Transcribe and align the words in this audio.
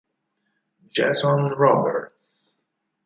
Jason 0.89 1.53
Roberts 1.53 2.55